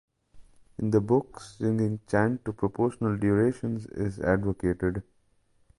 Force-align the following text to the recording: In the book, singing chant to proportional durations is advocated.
In 0.79 0.89
the 0.89 0.99
book, 0.99 1.41
singing 1.41 1.99
chant 2.07 2.43
to 2.45 2.53
proportional 2.53 3.15
durations 3.17 3.85
is 3.85 4.19
advocated. 4.19 5.03